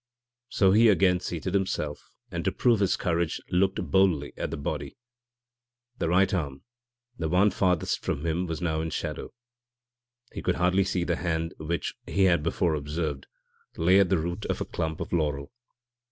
So 0.49 0.71
he 0.71 0.89
again 0.89 1.19
seated 1.19 1.53
himself, 1.53 2.09
and 2.31 2.43
to 2.45 2.51
prove 2.51 2.79
his 2.79 2.97
courage 2.97 3.39
looked 3.51 3.83
boldly 3.91 4.33
at 4.35 4.49
the 4.49 4.57
body. 4.57 4.97
The 5.99 6.09
right 6.09 6.33
arm 6.33 6.63
the 7.19 7.29
one 7.29 7.51
farthest 7.51 7.99
from 8.03 8.25
him 8.25 8.47
was 8.47 8.63
now 8.63 8.81
in 8.81 8.89
shadow. 8.89 9.31
He 10.33 10.41
could 10.41 10.55
hardly 10.55 10.85
see 10.85 11.03
the 11.03 11.17
hand 11.17 11.53
which, 11.59 11.93
he 12.07 12.23
had 12.23 12.41
before 12.41 12.73
observed, 12.73 13.27
lay 13.77 13.99
at 13.99 14.09
the 14.09 14.17
root 14.17 14.43
of 14.47 14.59
a 14.59 14.65
clump 14.65 15.01
of 15.01 15.13
laurel. 15.13 15.51